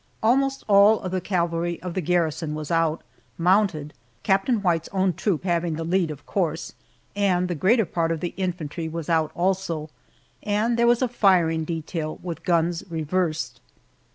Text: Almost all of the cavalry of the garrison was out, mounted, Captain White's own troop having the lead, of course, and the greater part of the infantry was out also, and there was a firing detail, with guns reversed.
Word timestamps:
Almost 0.23 0.63
all 0.67 0.99
of 1.01 1.11
the 1.11 1.21
cavalry 1.21 1.79
of 1.83 1.93
the 1.93 2.01
garrison 2.01 2.55
was 2.55 2.71
out, 2.71 3.03
mounted, 3.37 3.93
Captain 4.23 4.59
White's 4.63 4.89
own 4.91 5.13
troop 5.13 5.43
having 5.43 5.75
the 5.75 5.83
lead, 5.83 6.09
of 6.09 6.25
course, 6.25 6.73
and 7.15 7.47
the 7.47 7.53
greater 7.53 7.85
part 7.85 8.11
of 8.11 8.19
the 8.19 8.33
infantry 8.35 8.89
was 8.89 9.09
out 9.09 9.29
also, 9.35 9.91
and 10.41 10.75
there 10.75 10.87
was 10.87 11.03
a 11.03 11.07
firing 11.07 11.65
detail, 11.65 12.17
with 12.23 12.41
guns 12.41 12.83
reversed. 12.89 13.61